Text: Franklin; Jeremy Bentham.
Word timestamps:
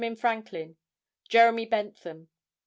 Franklin; 0.19 0.77
Jeremy 1.29 1.67
Bentham. 1.67 2.29